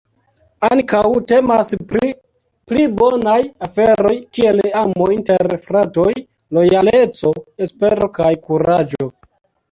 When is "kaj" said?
8.17-8.31